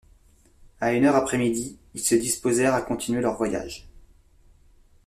À 0.79 0.93
une 0.93 1.05
heure 1.05 1.15
après 1.15 1.37
midi, 1.37 1.77
ils 1.93 2.01
se 2.01 2.15
disposèrent 2.15 2.73
à 2.73 2.81
continuer 2.81 3.21
leur 3.21 3.37
voyage. 3.37 3.87